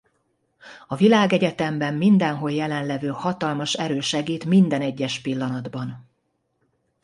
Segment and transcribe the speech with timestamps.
[0.87, 6.09] A világegyetemben mindenhol jelen levő hatalmas erő segít minden egyes pillanatban.